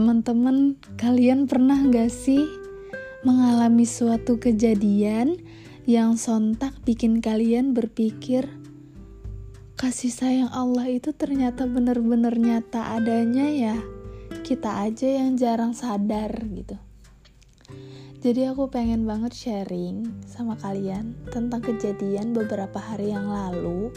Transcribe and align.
teman-teman, 0.00 0.80
kalian 0.96 1.44
pernah 1.44 1.76
gak 1.92 2.08
sih 2.08 2.40
mengalami 3.20 3.84
suatu 3.84 4.40
kejadian 4.40 5.36
yang 5.84 6.16
sontak 6.16 6.72
bikin 6.88 7.20
kalian 7.20 7.76
berpikir 7.76 8.48
kasih 9.76 10.08
sayang 10.08 10.48
Allah 10.56 10.88
itu 10.88 11.12
ternyata 11.12 11.68
benar-benar 11.68 12.32
nyata 12.40 12.96
adanya 12.96 13.44
ya? 13.52 13.76
Kita 14.40 14.88
aja 14.88 15.20
yang 15.20 15.36
jarang 15.36 15.76
sadar 15.76 16.32
gitu. 16.48 16.80
Jadi 18.24 18.48
aku 18.48 18.72
pengen 18.72 19.04
banget 19.04 19.36
sharing 19.36 20.24
sama 20.24 20.56
kalian 20.56 21.12
tentang 21.28 21.60
kejadian 21.60 22.32
beberapa 22.32 22.80
hari 22.80 23.12
yang 23.12 23.28
lalu. 23.28 23.92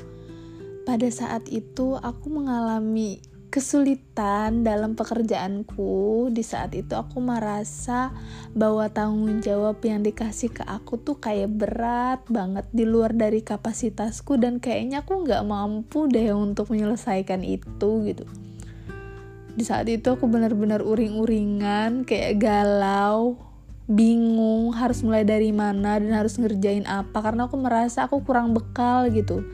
Pada 0.84 1.08
saat 1.08 1.48
itu 1.48 1.96
aku 1.96 2.27
mengalami 2.27 3.24
kesulitan 3.53 4.66
dalam 4.66 4.98
pekerjaanku 4.98 6.25
di 6.34 6.41
saat 6.41 6.73
itu 6.73 6.98
aku 6.98 7.21
merasa 7.21 8.09
bahwa 8.57 8.89
tanggung 8.89 9.45
jawab 9.45 9.77
yang 9.85 10.02
dikasih 10.02 10.49
ke 10.49 10.66
aku 10.66 10.98
tuh 10.98 11.21
kayak 11.21 11.53
berat 11.53 12.26
banget 12.34 12.66
di 12.73 12.81
luar 12.81 13.13
dari 13.13 13.45
kapasitasku 13.45 14.41
dan 14.41 14.57
kayaknya 14.57 15.05
aku 15.05 15.21
nggak 15.21 15.45
mampu 15.45 16.09
deh 16.09 16.34
untuk 16.34 16.73
menyelesaikan 16.73 17.45
itu 17.45 18.09
gitu. 18.09 18.26
Di 19.54 19.62
saat 19.62 19.85
itu 19.85 20.09
aku 20.09 20.26
benar-benar 20.26 20.81
uring-uringan 20.81 22.09
kayak 22.09 22.41
galau 22.41 23.38
bingung 23.85 24.73
harus 24.73 25.05
mulai 25.05 25.29
dari 25.29 25.54
mana 25.54 26.01
dan 26.01 26.09
harus 26.09 26.41
ngerjain 26.41 26.90
apa 26.90 27.21
karena 27.21 27.45
aku 27.45 27.62
merasa 27.62 28.09
aku 28.09 28.26
kurang 28.26 28.57
bekal 28.57 29.13
gitu 29.13 29.45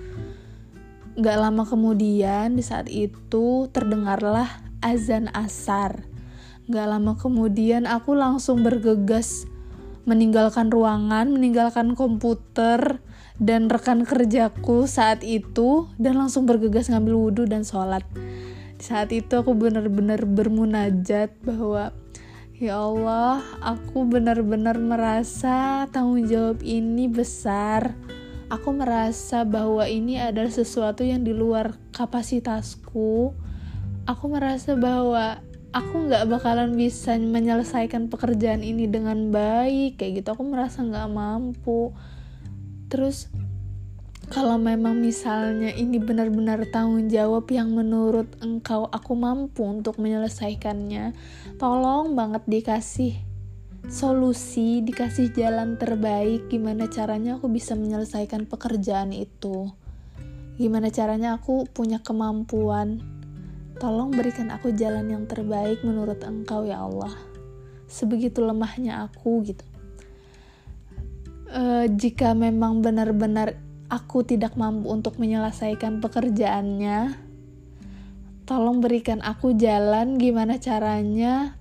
Gak 1.20 1.36
lama 1.36 1.68
kemudian 1.68 2.56
di 2.56 2.64
saat 2.64 2.88
itu 2.88 3.68
terdengarlah 3.76 4.64
azan 4.80 5.28
asar. 5.36 6.08
Gak 6.72 6.88
lama 6.88 7.20
kemudian 7.20 7.84
aku 7.84 8.16
langsung 8.16 8.64
bergegas 8.64 9.44
meninggalkan 10.08 10.72
ruangan, 10.72 11.28
meninggalkan 11.28 11.92
komputer 11.92 13.04
dan 13.36 13.68
rekan 13.68 14.08
kerjaku 14.08 14.88
saat 14.88 15.20
itu 15.28 15.92
dan 16.00 16.16
langsung 16.16 16.48
bergegas 16.48 16.88
ngambil 16.88 17.20
wudhu 17.20 17.44
dan 17.52 17.68
sholat. 17.68 18.08
Di 18.80 18.84
saat 18.88 19.12
itu 19.12 19.44
aku 19.44 19.52
benar-benar 19.60 20.24
bermunajat 20.24 21.36
bahwa 21.44 21.92
Ya 22.60 22.80
Allah, 22.80 23.40
aku 23.60 24.08
benar-benar 24.08 24.80
merasa 24.80 25.84
tanggung 25.92 26.28
jawab 26.28 26.64
ini 26.64 27.12
besar 27.12 27.96
aku 28.50 28.74
merasa 28.74 29.46
bahwa 29.46 29.86
ini 29.86 30.18
adalah 30.18 30.50
sesuatu 30.50 31.06
yang 31.06 31.22
di 31.22 31.32
luar 31.32 31.78
kapasitasku. 31.94 33.32
Aku 34.10 34.26
merasa 34.26 34.74
bahwa 34.74 35.38
aku 35.70 36.10
nggak 36.10 36.26
bakalan 36.26 36.74
bisa 36.74 37.14
menyelesaikan 37.16 38.10
pekerjaan 38.10 38.66
ini 38.66 38.90
dengan 38.90 39.30
baik 39.30 40.02
kayak 40.02 40.26
gitu. 40.26 40.28
Aku 40.34 40.44
merasa 40.50 40.82
nggak 40.82 41.10
mampu. 41.14 41.94
Terus 42.90 43.30
kalau 44.30 44.58
memang 44.58 44.98
misalnya 44.98 45.74
ini 45.74 45.98
benar-benar 46.02 46.66
tanggung 46.70 47.10
jawab 47.10 47.50
yang 47.54 47.74
menurut 47.74 48.30
engkau 48.42 48.90
aku 48.90 49.14
mampu 49.14 49.66
untuk 49.66 50.02
menyelesaikannya, 50.02 51.14
tolong 51.62 52.14
banget 52.18 52.46
dikasih 52.46 53.29
solusi, 53.90 54.86
dikasih 54.86 55.34
jalan 55.34 55.74
terbaik 55.74 56.46
gimana 56.46 56.86
caranya 56.86 57.42
aku 57.42 57.50
bisa 57.50 57.74
menyelesaikan 57.74 58.46
pekerjaan 58.46 59.10
itu. 59.10 59.74
Gimana 60.62 60.94
caranya 60.94 61.42
aku 61.42 61.66
punya 61.74 61.98
kemampuan. 62.00 63.02
Tolong 63.82 64.14
berikan 64.14 64.54
aku 64.54 64.76
jalan 64.78 65.10
yang 65.10 65.26
terbaik 65.26 65.82
menurut 65.82 66.22
Engkau 66.22 66.70
ya 66.70 66.86
Allah. 66.86 67.16
Sebegitu 67.90 68.46
lemahnya 68.46 69.10
aku 69.10 69.42
gitu. 69.42 69.66
E, 71.50 71.90
jika 71.90 72.38
memang 72.38 72.86
benar-benar 72.86 73.58
aku 73.90 74.22
tidak 74.22 74.54
mampu 74.54 74.94
untuk 74.94 75.18
menyelesaikan 75.18 75.98
pekerjaannya, 75.98 77.18
tolong 78.46 78.84
berikan 78.84 79.24
aku 79.26 79.58
jalan 79.58 80.22
gimana 80.22 80.62
caranya 80.62 81.59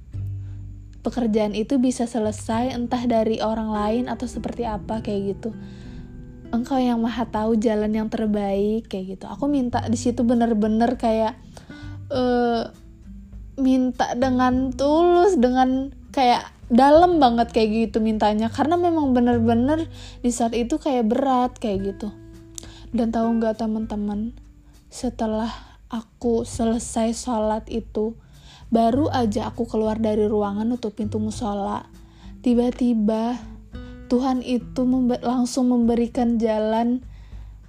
pekerjaan 1.08 1.56
itu 1.56 1.80
bisa 1.80 2.04
selesai 2.04 2.76
entah 2.76 3.00
dari 3.08 3.40
orang 3.40 3.72
lain 3.72 4.04
atau 4.12 4.28
seperti 4.28 4.68
apa 4.68 5.00
kayak 5.00 5.36
gitu. 5.36 5.56
Engkau 6.52 6.76
yang 6.76 7.00
maha 7.00 7.24
tahu 7.24 7.56
jalan 7.56 7.92
yang 7.96 8.12
terbaik 8.12 8.92
kayak 8.92 9.16
gitu. 9.16 9.24
Aku 9.24 9.48
minta 9.48 9.80
di 9.88 9.96
situ 9.96 10.20
bener-bener 10.24 11.00
kayak 11.00 11.40
uh, 12.12 12.68
minta 13.56 14.12
dengan 14.12 14.72
tulus 14.76 15.40
dengan 15.40 15.92
kayak 16.12 16.44
dalam 16.68 17.16
banget 17.16 17.52
kayak 17.56 17.88
gitu 17.88 18.04
mintanya. 18.04 18.52
Karena 18.52 18.76
memang 18.76 19.16
bener-bener 19.16 19.88
di 20.20 20.28
saat 20.28 20.52
itu 20.52 20.76
kayak 20.76 21.08
berat 21.08 21.52
kayak 21.56 21.96
gitu. 21.96 22.12
Dan 22.92 23.12
tahu 23.12 23.40
nggak 23.40 23.60
teman-teman 23.60 24.36
setelah 24.88 25.52
aku 25.88 26.44
selesai 26.48 27.16
sholat 27.16 27.64
itu 27.68 28.16
Baru 28.68 29.08
aja 29.08 29.48
aku 29.48 29.64
keluar 29.64 29.96
dari 29.96 30.28
ruangan 30.28 30.68
nutup 30.68 30.92
pintu 30.92 31.16
musola. 31.16 31.88
Tiba-tiba 32.44 33.40
Tuhan 34.08 34.44
itu 34.44 34.84
membe 34.88 35.20
langsung 35.20 35.72
memberikan 35.72 36.36
jalan 36.36 37.04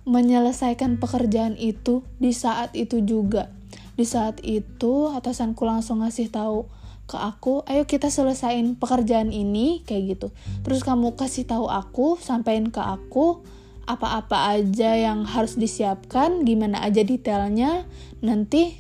menyelesaikan 0.07 0.97
pekerjaan 0.97 1.55
itu 1.55 2.03
di 2.19 2.35
saat 2.35 2.75
itu 2.75 3.03
juga. 3.03 3.51
Di 3.95 4.07
saat 4.07 4.39
itu 4.43 5.11
atasanku 5.11 5.63
langsung 5.67 6.03
ngasih 6.03 6.31
tahu 6.31 6.67
ke 7.09 7.17
aku, 7.17 7.65
ayo 7.65 7.89
kita 7.89 8.13
selesain 8.13 8.77
pekerjaan 8.77 9.33
ini 9.33 9.81
kayak 9.83 10.03
gitu. 10.15 10.27
Terus 10.61 10.85
kamu 10.85 11.17
kasih 11.17 11.49
tahu 11.49 11.65
aku, 11.65 12.21
sampaikan 12.21 12.69
ke 12.69 12.79
aku 12.79 13.41
apa-apa 13.89 14.53
aja 14.53 14.93
yang 14.93 15.25
harus 15.25 15.57
disiapkan, 15.57 16.45
gimana 16.45 16.85
aja 16.85 17.01
detailnya. 17.01 17.89
Nanti 18.21 18.77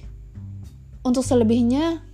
untuk 1.01 1.25
selebihnya 1.25 2.05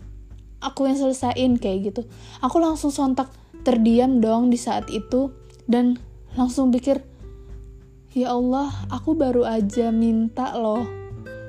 aku 0.65 0.89
yang 0.89 0.97
selesain 0.97 1.61
kayak 1.61 1.93
gitu. 1.93 2.01
Aku 2.41 2.57
langsung 2.57 2.89
sontak 2.89 3.29
terdiam 3.61 4.17
dong 4.17 4.49
di 4.49 4.57
saat 4.57 4.89
itu 4.89 5.29
dan 5.69 6.01
langsung 6.33 6.73
pikir 6.73 7.01
ya 8.17 8.33
Allah 8.33 8.73
aku 8.89 9.13
baru 9.13 9.45
aja 9.45 9.93
minta 9.93 10.57
loh. 10.57 10.83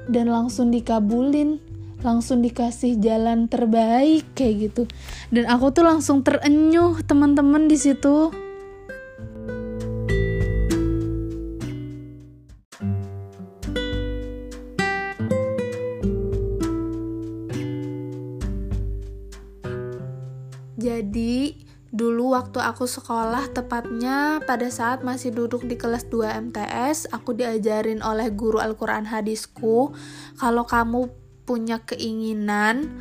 Dan 0.07 0.31
langsung 0.31 0.71
dikabulin 0.71 1.59
langsung 2.05 2.45
dikasih 2.45 3.03
jalan 3.03 3.51
terbaik 3.51 4.23
kayak 4.39 4.71
gitu. 4.71 4.83
Dan 5.33 5.51
aku 5.51 5.75
tuh 5.75 5.83
langsung 5.83 6.23
terenyuh 6.23 7.03
teman-teman 7.03 7.67
di 7.67 7.75
situ 7.75 8.31
waktu 22.57 22.73
aku 22.73 22.89
sekolah, 22.89 23.53
tepatnya 23.53 24.41
pada 24.49 24.73
saat 24.73 25.05
masih 25.05 25.29
duduk 25.29 25.69
di 25.69 25.77
kelas 25.77 26.09
2 26.09 26.49
MTS, 26.49 27.13
aku 27.13 27.37
diajarin 27.37 28.01
oleh 28.01 28.33
guru 28.33 28.65
Al-Quran 28.65 29.05
hadisku, 29.13 29.93
kalau 30.41 30.65
kamu 30.65 31.13
punya 31.45 31.85
keinginan, 31.85 32.97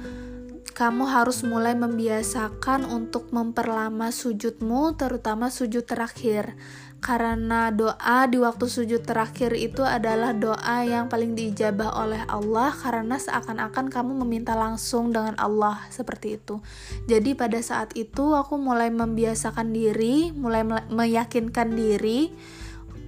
kamu 0.76 1.08
harus 1.08 1.48
mulai 1.48 1.72
membiasakan 1.72 2.84
untuk 2.84 3.32
memperlama 3.32 4.12
sujudmu, 4.12 5.00
terutama 5.00 5.48
sujud 5.48 5.88
terakhir 5.88 6.60
karena 7.06 7.70
doa 7.70 8.26
di 8.26 8.42
waktu 8.42 8.66
sujud 8.66 9.06
terakhir 9.06 9.54
itu 9.54 9.86
adalah 9.86 10.34
doa 10.34 10.82
yang 10.82 11.06
paling 11.06 11.38
diijabah 11.38 12.02
oleh 12.02 12.26
Allah 12.26 12.74
karena 12.74 13.22
seakan-akan 13.22 13.94
kamu 13.94 14.26
meminta 14.26 14.58
langsung 14.58 15.14
dengan 15.14 15.38
Allah 15.38 15.86
seperti 15.94 16.42
itu. 16.42 16.66
Jadi 17.06 17.38
pada 17.38 17.62
saat 17.62 17.94
itu 17.94 18.34
aku 18.34 18.58
mulai 18.58 18.90
membiasakan 18.90 19.70
diri, 19.70 20.34
mulai 20.34 20.66
meyakinkan 20.90 21.78
diri 21.78 22.34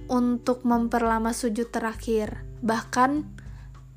untuk 0.06 0.62
memperlama 0.62 1.34
sujud 1.34 1.66
terakhir. 1.74 2.46
Bahkan 2.62 3.26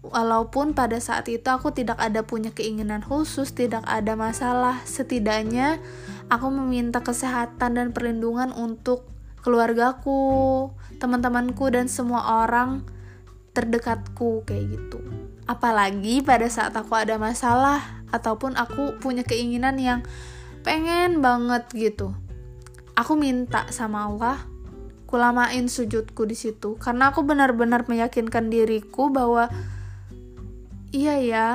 walaupun 0.02 0.74
pada 0.74 0.98
saat 0.98 1.30
itu 1.30 1.46
aku 1.46 1.78
tidak 1.78 2.02
ada 2.02 2.26
punya 2.26 2.50
keinginan 2.50 3.06
khusus, 3.06 3.54
tidak 3.54 3.86
ada 3.86 4.18
masalah, 4.18 4.82
setidaknya 4.82 5.78
aku 6.34 6.50
meminta 6.50 7.06
kesehatan 7.06 7.78
dan 7.78 7.88
perlindungan 7.94 8.50
untuk 8.58 9.11
keluargaku, 9.42 10.70
teman-temanku 11.02 11.68
dan 11.74 11.90
semua 11.90 12.46
orang 12.46 12.86
terdekatku 13.52 14.48
kayak 14.48 14.72
gitu. 14.72 15.02
Apalagi 15.50 16.24
pada 16.24 16.48
saat 16.48 16.72
aku 16.78 16.96
ada 16.96 17.20
masalah 17.20 17.84
ataupun 18.14 18.56
aku 18.56 19.02
punya 19.02 19.26
keinginan 19.26 19.76
yang 19.82 20.00
pengen 20.64 21.20
banget 21.20 21.68
gitu. 21.74 22.16
Aku 22.96 23.18
minta 23.18 23.68
sama 23.74 24.08
Allah 24.08 24.38
kulamain 25.12 25.68
sujudku 25.68 26.24
di 26.24 26.40
situ 26.40 26.80
karena 26.80 27.12
aku 27.12 27.28
benar-benar 27.28 27.84
meyakinkan 27.84 28.48
diriku 28.48 29.12
bahwa 29.12 29.52
iya 30.96 31.20
ya 31.20 31.48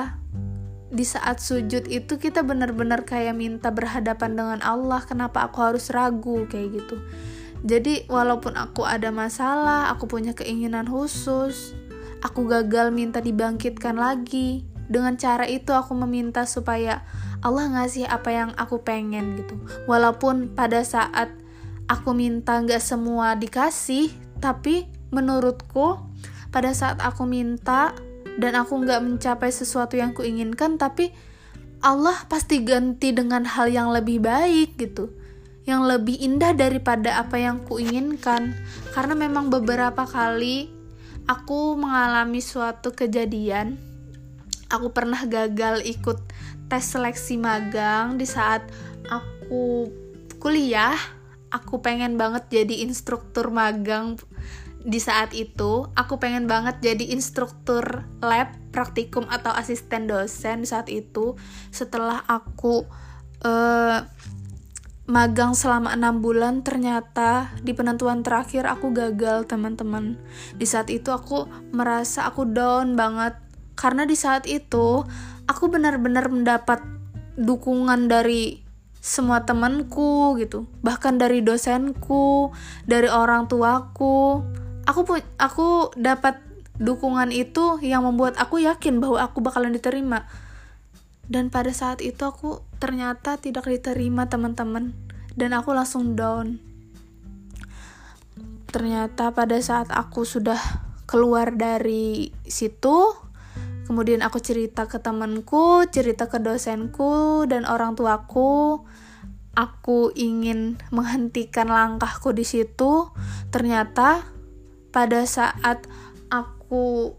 di 0.93 1.01
saat 1.01 1.41
sujud 1.41 1.89
itu 1.89 2.21
kita 2.21 2.45
benar-benar 2.45 3.03
kayak 3.03 3.33
minta 3.33 3.73
berhadapan 3.73 4.37
dengan 4.37 4.59
Allah 4.61 5.01
kenapa 5.03 5.49
aku 5.49 5.57
harus 5.59 5.89
ragu 5.89 6.45
kayak 6.47 6.79
gitu 6.79 7.01
jadi 7.65 8.05
walaupun 8.11 8.53
aku 8.57 8.85
ada 8.85 9.09
masalah 9.09 9.89
aku 9.93 10.05
punya 10.05 10.33
keinginan 10.37 10.85
khusus 10.85 11.77
aku 12.21 12.49
gagal 12.49 12.89
minta 12.93 13.21
dibangkitkan 13.21 13.97
lagi. 13.97 14.65
Dengan 14.87 15.19
cara 15.19 15.43
itu 15.43 15.75
aku 15.75 15.91
meminta 15.99 16.47
supaya 16.47 17.03
Allah 17.43 17.67
ngasih 17.67 18.07
apa 18.07 18.29
yang 18.31 18.51
aku 18.55 18.81
pengen 18.87 19.35
gitu. 19.35 19.59
Walaupun 19.85 20.55
pada 20.55 20.79
saat 20.87 21.27
aku 21.91 22.15
minta 22.15 22.55
nggak 22.63 22.79
semua 22.79 23.35
dikasih 23.35 24.11
tapi 24.39 24.87
menurutku 25.11 25.99
pada 26.51 26.71
saat 26.71 27.03
aku 27.03 27.27
minta 27.27 27.91
dan 28.39 28.55
aku 28.55 28.79
nggak 28.79 29.03
mencapai 29.03 29.51
sesuatu 29.51 29.99
yang 29.99 30.15
kuinginkan 30.15 30.79
tapi 30.79 31.11
Allah 31.83 32.15
pasti 32.27 32.63
ganti 32.63 33.11
dengan 33.11 33.43
hal 33.43 33.71
yang 33.71 33.91
lebih 33.91 34.23
baik 34.23 34.79
gitu 34.79 35.11
yang 35.67 35.83
lebih 35.83 36.15
indah 36.17 36.55
daripada 36.55 37.19
apa 37.19 37.37
yang 37.37 37.61
kuinginkan. 37.67 38.55
Karena 38.95 39.13
memang 39.13 39.51
beberapa 39.51 40.07
kali 40.07 40.71
aku 41.27 41.75
mengalami 41.75 42.39
suatu 42.39 42.95
kejadian 42.95 43.87
aku 44.71 44.91
pernah 44.91 45.23
gagal 45.27 45.83
ikut 45.87 46.19
tes 46.67 46.83
seleksi 46.83 47.39
magang 47.39 48.19
di 48.19 48.27
saat 48.27 48.63
aku 49.07 49.87
kuliah. 50.37 50.95
Aku 51.47 51.79
pengen 51.79 52.19
banget 52.19 52.51
jadi 52.51 52.83
instruktur 52.83 53.47
magang 53.55 54.19
di 54.83 54.99
saat 54.99 55.31
itu. 55.31 55.87
Aku 55.95 56.19
pengen 56.19 56.43
banget 56.43 56.83
jadi 56.83 57.15
instruktur 57.15 58.03
lab 58.19 58.51
praktikum 58.75 59.23
atau 59.31 59.55
asisten 59.55 60.11
dosen 60.11 60.63
di 60.63 60.67
saat 60.67 60.91
itu. 60.91 61.39
Setelah 61.71 62.19
aku 62.27 62.83
uh, 63.47 64.03
magang 65.07 65.55
selama 65.55 65.95
enam 65.95 66.19
bulan 66.19 66.67
ternyata 66.67 67.55
di 67.63 67.71
penentuan 67.71 68.27
terakhir 68.27 68.67
aku 68.67 68.91
gagal 68.91 69.47
teman-teman. 69.47 70.19
Di 70.59 70.67
saat 70.67 70.91
itu 70.91 71.15
aku 71.15 71.47
merasa 71.71 72.27
aku 72.27 72.43
down 72.43 72.99
banget. 72.99 73.39
Karena 73.79 74.03
di 74.03 74.19
saat 74.19 74.43
itu 74.51 75.07
aku 75.47 75.63
benar-benar 75.71 76.27
mendapat 76.27 76.83
dukungan 77.39 78.11
dari 78.11 78.59
semua 78.99 79.47
temanku 79.47 80.35
gitu. 80.43 80.67
Bahkan 80.83 81.15
dari 81.15 81.39
dosenku 81.39 82.51
dari 82.83 83.07
orang 83.07 83.47
tuaku. 83.47 84.43
Aku 84.83 85.07
pun 85.07 85.23
aku 85.39 85.95
dapat 85.95 86.43
dukungan 86.83 87.31
itu 87.31 87.79
yang 87.79 88.03
membuat 88.03 88.35
aku 88.35 88.59
yakin 88.59 88.99
bahwa 88.99 89.23
aku 89.23 89.39
bakalan 89.39 89.71
diterima. 89.71 90.27
Dan 91.27 91.47
pada 91.47 91.71
saat 91.71 92.03
itu 92.03 92.23
aku 92.23 92.66
ternyata 92.77 93.37
tidak 93.41 93.65
diterima 93.65 94.29
teman-teman 94.29 94.93
dan 95.37 95.53
aku 95.53 95.73
langsung 95.73 96.17
down. 96.17 96.61
Ternyata 98.69 99.31
pada 99.33 99.57
saat 99.63 99.89
aku 99.89 100.27
sudah 100.27 100.59
keluar 101.07 101.55
dari 101.55 102.35
situ 102.43 103.15
kemudian 103.87 104.19
aku 104.19 104.43
cerita 104.43 104.83
ke 104.83 104.99
temanku 104.99 105.87
cerita 105.87 106.27
ke 106.27 106.43
dosenku 106.43 107.47
dan 107.47 107.63
orang 107.63 107.95
tuaku 107.95 108.83
aku 109.57 110.13
ingin 110.13 110.77
menghentikan 110.93 111.65
langkahku 111.65 112.29
di 112.29 112.45
situ. 112.45 113.09
Ternyata 113.49 114.21
pada 114.93 115.25
saat 115.25 115.81
aku 116.29 117.17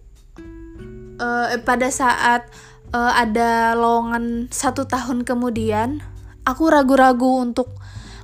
uh, 1.18 1.46
pada 1.66 1.90
saat 1.90 2.46
uh, 2.92 3.12
ada 3.16 3.74
lowongan 3.76 4.48
satu 4.52 4.88
tahun 4.88 5.24
kemudian 5.24 6.00
aku 6.44 6.72
ragu-ragu 6.72 7.44
untuk 7.44 7.72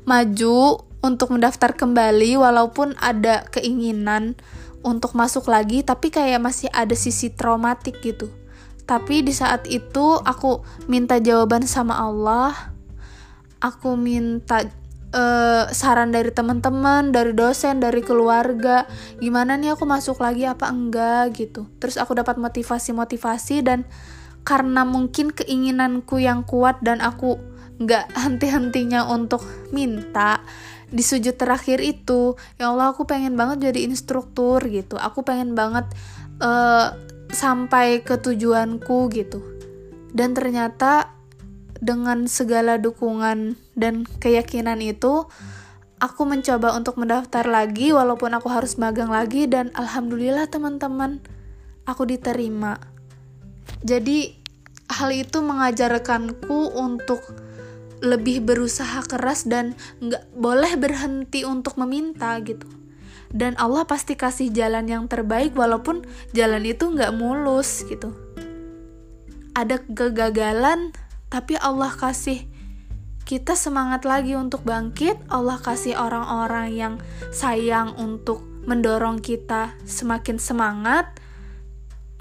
maju 0.08 0.84
untuk 1.05 1.37
mendaftar 1.37 1.76
kembali 1.76 2.40
walaupun 2.40 2.96
ada 2.96 3.44
keinginan 3.52 4.37
untuk 4.84 5.16
masuk 5.16 5.49
lagi 5.49 5.84
tapi 5.84 6.08
kayak 6.08 6.40
masih 6.40 6.69
ada 6.72 6.93
sisi 6.96 7.32
traumatik 7.32 8.00
gitu. 8.00 8.32
Tapi 8.84 9.25
di 9.25 9.32
saat 9.32 9.64
itu 9.69 10.20
aku 10.20 10.61
minta 10.93 11.17
jawaban 11.17 11.64
sama 11.64 11.96
Allah. 11.96 12.52
Aku 13.64 13.96
minta 13.96 14.60
uh, 15.17 15.64
saran 15.72 16.12
dari 16.12 16.28
teman-teman, 16.28 17.08
dari 17.08 17.32
dosen, 17.32 17.81
dari 17.81 18.05
keluarga, 18.05 18.84
gimana 19.25 19.56
nih 19.56 19.72
aku 19.72 19.88
masuk 19.88 20.20
lagi 20.20 20.44
apa 20.44 20.69
enggak? 20.69 21.32
gitu. 21.32 21.64
Terus 21.81 21.96
aku 21.96 22.12
dapat 22.12 22.37
motivasi-motivasi 22.37 23.64
dan 23.64 23.88
karena 24.44 24.85
mungkin 24.85 25.32
keinginanku 25.32 26.20
yang 26.20 26.44
kuat 26.44 26.79
dan 26.85 27.00
aku 27.00 27.41
nggak 27.81 28.12
henti-hentinya 28.14 29.11
untuk 29.11 29.43
minta 29.75 30.38
di 30.94 31.02
sujud 31.02 31.35
terakhir 31.35 31.82
itu 31.82 32.38
ya 32.61 32.70
Allah 32.70 32.94
aku 32.94 33.02
pengen 33.02 33.35
banget 33.35 33.73
jadi 33.73 33.88
instruktur 33.88 34.62
gitu 34.62 34.94
aku 34.94 35.26
pengen 35.26 35.58
banget 35.58 35.88
uh, 36.38 36.94
sampai 37.35 38.06
ke 38.06 38.14
tujuanku 38.14 39.11
gitu 39.11 39.43
dan 40.14 40.31
ternyata 40.31 41.11
dengan 41.85 42.25
segala 42.31 42.81
dukungan 42.81 43.61
dan 43.76 44.08
keyakinan 44.23 44.81
itu, 44.81 45.26
aku 46.00 46.23
mencoba 46.25 46.73
untuk 46.73 46.96
mendaftar 46.96 47.44
lagi 47.44 47.93
walaupun 47.93 48.32
aku 48.32 48.49
harus 48.49 48.81
magang 48.81 49.12
lagi 49.12 49.44
dan 49.44 49.69
alhamdulillah 49.76 50.49
teman-teman, 50.49 51.20
aku 51.85 52.08
diterima. 52.08 52.79
Jadi 53.84 54.37
hal 54.88 55.11
itu 55.12 55.40
mengajarkanku 55.40 56.76
untuk 56.76 57.20
lebih 58.05 58.44
berusaha 58.44 59.00
keras 59.08 59.49
dan 59.49 59.72
nggak 60.05 60.28
boleh 60.37 60.76
berhenti 60.76 61.43
untuk 61.49 61.81
meminta 61.81 62.37
gitu. 62.44 62.69
Dan 63.34 63.58
Allah 63.58 63.82
pasti 63.82 64.14
kasih 64.14 64.55
jalan 64.55 64.87
yang 64.87 65.05
terbaik 65.11 65.58
walaupun 65.58 66.06
jalan 66.37 66.62
itu 66.62 66.87
nggak 66.87 67.16
mulus 67.16 67.82
gitu. 67.88 68.14
Ada 69.58 69.82
kegagalan, 69.82 70.94
tapi 71.32 71.58
Allah 71.58 71.90
kasih 71.90 72.46
kita 73.25 73.56
semangat 73.56 74.05
lagi 74.05 74.37
untuk 74.37 74.62
bangkit. 74.62 75.17
Allah 75.32 75.58
kasih 75.58 75.96
orang-orang 75.99 76.76
yang 76.76 76.94
sayang 77.32 77.96
untuk 77.96 78.44
mendorong 78.69 79.19
kita 79.19 79.75
semakin 79.82 80.37
semangat, 80.38 81.10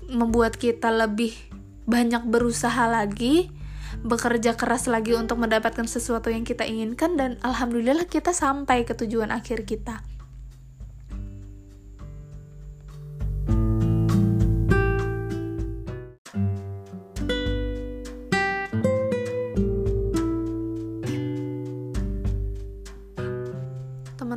membuat 0.09 0.57
kita 0.59 0.89
lebih 0.91 1.35
banyak 1.83 2.23
berusaha 2.27 2.87
lagi, 2.87 3.51
bekerja 4.01 4.55
keras 4.55 4.87
lagi 4.87 5.13
untuk 5.15 5.39
mendapatkan 5.39 5.85
sesuatu 5.85 6.31
yang 6.31 6.47
kita 6.47 6.63
inginkan, 6.63 7.19
dan 7.19 7.37
alhamdulillah 7.43 8.07
kita 8.07 8.31
sampai 8.31 8.87
ke 8.87 8.95
tujuan 8.95 9.31
akhir 9.31 9.67
kita. 9.67 10.03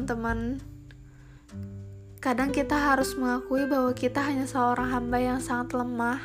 teman-teman 0.06 0.60
kadang 2.26 2.50
kita 2.50 2.74
harus 2.74 3.14
mengakui 3.14 3.70
bahwa 3.70 3.94
kita 3.94 4.18
hanya 4.18 4.50
seorang 4.50 4.90
hamba 4.90 5.22
yang 5.22 5.38
sangat 5.38 5.78
lemah. 5.78 6.18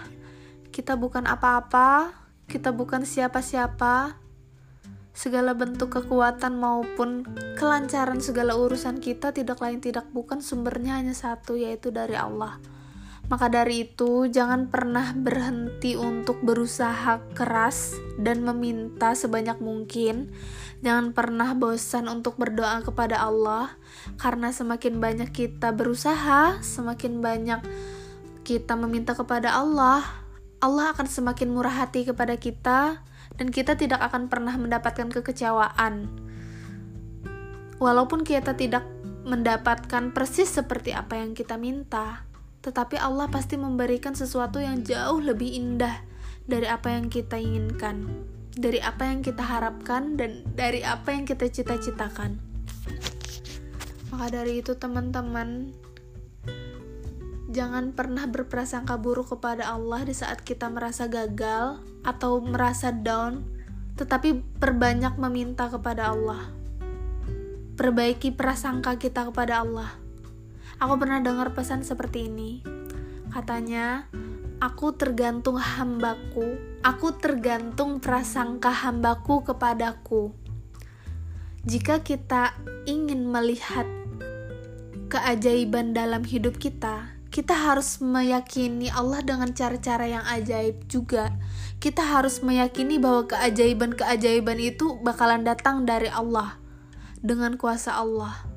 Kita 0.74 0.98
bukan 0.98 1.30
apa-apa 1.30 2.18
kita 2.52 2.76
bukan 2.76 3.08
siapa-siapa. 3.08 4.20
Segala 5.16 5.54
bentuk 5.56 5.94
kekuatan 5.94 6.60
maupun 6.60 7.24
kelancaran 7.56 8.20
segala 8.20 8.58
urusan 8.58 8.98
kita 8.98 9.32
tidak 9.32 9.62
lain 9.64 9.78
tidak 9.78 10.10
bukan 10.12 10.44
sumbernya 10.44 11.00
hanya 11.00 11.14
satu 11.16 11.60
yaitu 11.60 11.92
dari 11.92 12.16
Allah 12.16 12.60
maka 13.32 13.48
dari 13.48 13.88
itu, 13.88 14.28
jangan 14.28 14.68
pernah 14.68 15.16
berhenti 15.16 15.96
untuk 15.96 16.44
berusaha 16.44 17.24
keras 17.32 17.96
dan 18.20 18.44
meminta 18.44 19.16
sebanyak 19.16 19.56
mungkin. 19.64 20.36
Jangan 20.84 21.16
pernah 21.16 21.56
bosan 21.56 22.12
untuk 22.12 22.36
berdoa 22.36 22.84
kepada 22.84 23.24
Allah, 23.24 23.72
karena 24.20 24.52
semakin 24.52 25.00
banyak 25.00 25.32
kita 25.32 25.72
berusaha, 25.72 26.60
semakin 26.60 27.24
banyak 27.24 27.64
kita 28.44 28.76
meminta 28.76 29.16
kepada 29.16 29.56
Allah, 29.56 30.04
Allah 30.60 30.92
akan 30.92 31.08
semakin 31.08 31.56
murah 31.56 31.88
hati 31.88 32.04
kepada 32.04 32.36
kita, 32.36 33.00
dan 33.40 33.48
kita 33.48 33.80
tidak 33.80 34.04
akan 34.12 34.28
pernah 34.28 34.60
mendapatkan 34.60 35.08
kekecewaan. 35.08 36.12
Walaupun 37.80 38.28
kita 38.28 38.60
tidak 38.60 38.84
mendapatkan 39.24 40.12
persis 40.12 40.52
seperti 40.52 40.92
apa 40.92 41.16
yang 41.16 41.32
kita 41.32 41.56
minta 41.56 42.28
tetapi 42.62 42.98
Allah 42.98 43.30
pasti 43.30 43.58
memberikan 43.58 44.14
sesuatu 44.14 44.62
yang 44.62 44.86
jauh 44.86 45.18
lebih 45.22 45.54
indah 45.58 46.02
dari 46.46 46.66
apa 46.66 46.94
yang 46.94 47.10
kita 47.10 47.38
inginkan, 47.38 48.06
dari 48.54 48.78
apa 48.82 49.10
yang 49.10 49.26
kita 49.26 49.42
harapkan, 49.42 50.18
dan 50.18 50.46
dari 50.54 50.86
apa 50.86 51.14
yang 51.14 51.26
kita 51.26 51.50
cita-citakan. 51.50 52.38
Maka 54.14 54.28
dari 54.30 54.62
itu, 54.62 54.78
teman-teman, 54.78 55.74
Jangan 57.52 57.92
pernah 57.92 58.32
berprasangka 58.32 58.96
buruk 58.96 59.36
kepada 59.36 59.76
Allah 59.76 60.08
di 60.08 60.16
saat 60.16 60.40
kita 60.40 60.72
merasa 60.72 61.12
gagal 61.12 61.84
atau 62.00 62.40
merasa 62.40 62.96
down, 62.96 63.44
tetapi 64.00 64.40
perbanyak 64.56 65.20
meminta 65.20 65.68
kepada 65.68 66.16
Allah. 66.16 66.48
Perbaiki 67.76 68.32
prasangka 68.32 68.96
kita 68.96 69.28
kepada 69.28 69.68
Allah. 69.68 70.00
Aku 70.82 70.98
pernah 70.98 71.22
dengar 71.22 71.54
pesan 71.54 71.86
seperti 71.86 72.26
ini. 72.26 72.66
Katanya, 73.30 74.10
aku 74.58 74.98
tergantung 74.98 75.62
hambaku, 75.62 76.58
aku 76.82 77.22
tergantung 77.22 78.02
prasangka 78.02 78.74
hambaku 78.74 79.46
kepadaku. 79.46 80.34
Jika 81.70 82.02
kita 82.02 82.58
ingin 82.90 83.30
melihat 83.30 83.86
keajaiban 85.14 85.94
dalam 85.94 86.26
hidup 86.26 86.58
kita, 86.58 87.14
kita 87.30 87.54
harus 87.54 88.02
meyakini 88.02 88.90
Allah 88.90 89.22
dengan 89.22 89.54
cara-cara 89.54 90.10
yang 90.10 90.26
ajaib 90.26 90.90
juga. 90.90 91.30
Kita 91.78 92.02
harus 92.02 92.42
meyakini 92.42 92.98
bahwa 92.98 93.30
keajaiban-keajaiban 93.30 94.58
itu 94.58 94.98
bakalan 95.06 95.46
datang 95.46 95.86
dari 95.86 96.10
Allah 96.10 96.58
dengan 97.22 97.54
kuasa 97.62 98.02
Allah. 98.02 98.51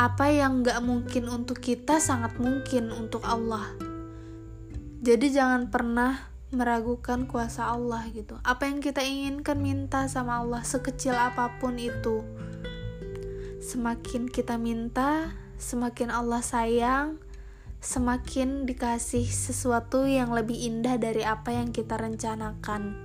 Apa 0.00 0.32
yang 0.32 0.64
gak 0.64 0.80
mungkin 0.80 1.28
untuk 1.28 1.60
kita 1.60 2.00
sangat 2.00 2.40
mungkin 2.40 2.88
untuk 2.88 3.20
Allah. 3.20 3.68
Jadi 5.04 5.28
jangan 5.28 5.68
pernah 5.68 6.32
meragukan 6.56 7.28
kuasa 7.28 7.68
Allah 7.68 8.08
gitu. 8.08 8.40
Apa 8.40 8.64
yang 8.64 8.80
kita 8.80 9.04
inginkan 9.04 9.60
minta 9.60 10.08
sama 10.08 10.40
Allah 10.40 10.64
sekecil 10.64 11.12
apa 11.12 11.52
pun 11.60 11.76
itu. 11.76 12.24
Semakin 13.60 14.32
kita 14.32 14.56
minta, 14.56 15.36
semakin 15.60 16.08
Allah 16.08 16.40
sayang, 16.40 17.20
semakin 17.84 18.64
dikasih 18.64 19.28
sesuatu 19.28 20.08
yang 20.08 20.32
lebih 20.32 20.56
indah 20.56 20.96
dari 20.96 21.28
apa 21.28 21.52
yang 21.52 21.76
kita 21.76 22.00
rencanakan. 22.00 22.96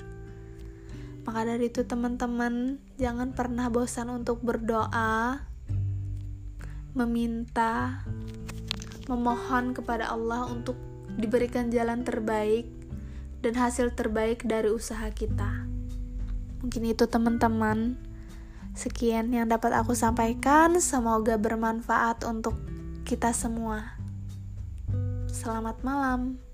Maka 1.27 1.43
dari 1.43 1.67
itu 1.67 1.83
teman-teman, 1.83 2.79
jangan 2.95 3.35
pernah 3.35 3.67
bosan 3.67 4.15
untuk 4.15 4.39
berdoa, 4.39 5.43
meminta, 6.95 8.01
memohon 9.11 9.75
kepada 9.75 10.09
Allah 10.09 10.47
untuk 10.47 10.79
diberikan 11.19 11.67
jalan 11.67 12.07
terbaik 12.07 12.71
dan 13.43 13.53
hasil 13.59 13.93
terbaik 13.93 14.47
dari 14.47 14.71
usaha 14.71 15.05
kita. 15.11 15.67
Mungkin 16.63 16.83
itu 16.87 17.05
teman-teman. 17.05 17.99
Sekian 18.75 19.31
yang 19.31 19.47
dapat 19.47 19.75
aku 19.75 19.95
sampaikan, 19.95 20.79
semoga 20.79 21.39
bermanfaat 21.39 22.23
untuk 22.27 22.57
kita 23.07 23.31
semua. 23.31 23.95
Selamat 25.29 25.79
malam. 25.83 26.44